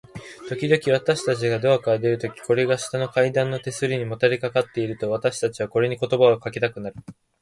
[0.49, 6.95] ときどき、私たちがドアから出るとき、これが下の階段の手すりにもたれかかっていると、私たちはこれに言葉をかけたくなる。